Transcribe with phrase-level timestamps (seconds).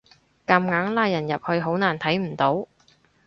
[0.47, 2.67] 夾硬拉人入去好難睇唔到